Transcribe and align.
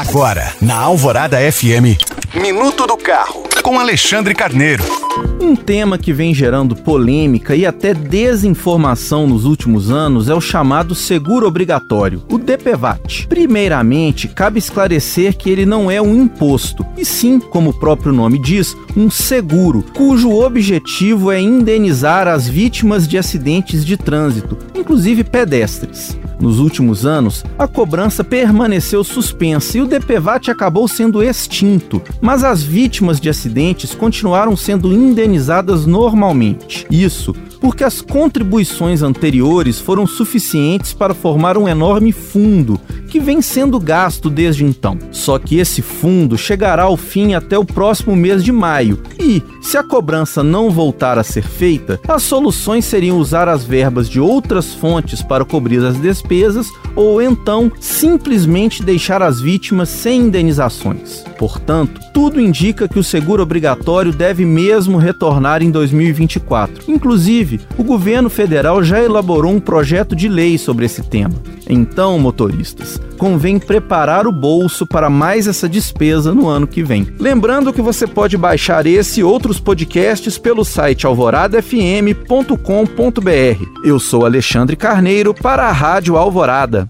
Agora, 0.00 0.54
na 0.62 0.76
Alvorada 0.76 1.36
FM, 1.36 2.00
Minuto 2.34 2.86
do 2.86 2.96
Carro, 2.96 3.42
com 3.62 3.78
Alexandre 3.78 4.34
Carneiro. 4.34 4.82
Um 5.38 5.54
tema 5.54 5.98
que 5.98 6.10
vem 6.10 6.32
gerando 6.32 6.74
polêmica 6.74 7.54
e 7.54 7.66
até 7.66 7.92
desinformação 7.92 9.26
nos 9.26 9.44
últimos 9.44 9.90
anos 9.90 10.30
é 10.30 10.34
o 10.34 10.40
chamado 10.40 10.94
seguro 10.94 11.46
obrigatório, 11.46 12.22
o 12.30 12.38
DPVAT. 12.38 13.26
Primeiramente, 13.28 14.26
cabe 14.26 14.58
esclarecer 14.58 15.36
que 15.36 15.50
ele 15.50 15.66
não 15.66 15.90
é 15.90 16.00
um 16.00 16.14
imposto, 16.14 16.82
e 16.96 17.04
sim, 17.04 17.38
como 17.38 17.68
o 17.68 17.78
próprio 17.78 18.10
nome 18.10 18.38
diz, 18.38 18.74
um 18.96 19.10
seguro, 19.10 19.84
cujo 19.94 20.30
objetivo 20.30 21.30
é 21.30 21.38
indenizar 21.38 22.26
as 22.26 22.48
vítimas 22.48 23.06
de 23.06 23.18
acidentes 23.18 23.84
de 23.84 23.98
trânsito, 23.98 24.56
inclusive 24.74 25.24
pedestres. 25.24 26.18
Nos 26.40 26.58
últimos 26.58 27.04
anos, 27.04 27.44
a 27.58 27.68
cobrança 27.68 28.24
permaneceu 28.24 29.04
suspensa 29.04 29.76
e 29.76 29.82
o 29.82 29.86
DPVAT 29.86 30.50
acabou 30.50 30.88
sendo 30.88 31.22
extinto, 31.22 32.00
mas 32.20 32.42
as 32.42 32.62
vítimas 32.62 33.20
de 33.20 33.28
acidentes 33.28 33.94
continuaram 33.94 34.56
sendo 34.56 34.92
indenizadas 34.92 35.84
normalmente. 35.84 36.86
Isso 36.90 37.34
porque 37.60 37.84
as 37.84 38.00
contribuições 38.00 39.02
anteriores 39.02 39.78
foram 39.78 40.06
suficientes 40.06 40.94
para 40.94 41.12
formar 41.12 41.58
um 41.58 41.68
enorme 41.68 42.10
fundo 42.10 42.80
que 43.10 43.18
vem 43.18 43.42
sendo 43.42 43.78
gasto 43.80 44.30
desde 44.30 44.64
então. 44.64 44.96
Só 45.10 45.38
que 45.38 45.58
esse 45.58 45.82
fundo 45.82 46.38
chegará 46.38 46.84
ao 46.84 46.96
fim 46.96 47.34
até 47.34 47.58
o 47.58 47.64
próximo 47.64 48.14
mês 48.14 48.44
de 48.44 48.52
maio 48.52 49.02
e, 49.18 49.42
se 49.60 49.76
a 49.76 49.82
cobrança 49.82 50.42
não 50.42 50.70
voltar 50.70 51.18
a 51.18 51.24
ser 51.24 51.42
feita, 51.42 52.00
as 52.06 52.22
soluções 52.22 52.84
seriam 52.84 53.18
usar 53.18 53.48
as 53.48 53.64
verbas 53.64 54.08
de 54.08 54.20
outras 54.20 54.72
fontes 54.72 55.22
para 55.22 55.44
cobrir 55.44 55.84
as 55.84 55.96
despesas 55.98 56.68
ou 56.94 57.20
então 57.20 57.70
simplesmente 57.80 58.82
deixar 58.82 59.22
as 59.22 59.40
vítimas 59.40 59.88
sem 59.88 60.22
indenizações. 60.22 61.24
Portanto, 61.36 62.00
tudo 62.14 62.40
indica 62.40 62.86
que 62.86 62.98
o 62.98 63.04
seguro 63.04 63.42
obrigatório 63.42 64.12
deve 64.12 64.44
mesmo 64.44 64.98
retornar 64.98 65.62
em 65.62 65.70
2024. 65.70 66.84
Inclusive, 66.88 67.60
o 67.76 67.82
governo 67.82 68.30
federal 68.30 68.82
já 68.84 69.02
elaborou 69.02 69.52
um 69.52 69.60
projeto 69.60 70.14
de 70.14 70.28
lei 70.28 70.56
sobre 70.58 70.86
esse 70.86 71.02
tema. 71.02 71.34
Então, 71.70 72.18
motoristas, 72.18 73.00
convém 73.16 73.58
preparar 73.58 74.26
o 74.26 74.32
bolso 74.32 74.84
para 74.84 75.08
mais 75.08 75.46
essa 75.46 75.68
despesa 75.68 76.34
no 76.34 76.48
ano 76.48 76.66
que 76.66 76.82
vem. 76.82 77.06
Lembrando 77.18 77.72
que 77.72 77.80
você 77.80 78.08
pode 78.08 78.36
baixar 78.36 78.86
esse 78.86 79.20
e 79.20 79.24
outros 79.24 79.60
podcasts 79.60 80.36
pelo 80.36 80.64
site 80.64 81.06
alvoradafm.com.br. 81.06 83.64
Eu 83.84 84.00
sou 84.00 84.26
Alexandre 84.26 84.74
Carneiro 84.74 85.32
para 85.32 85.68
a 85.68 85.72
Rádio 85.72 86.16
Alvorada. 86.16 86.88